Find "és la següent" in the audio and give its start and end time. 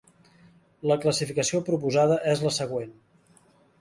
2.35-2.91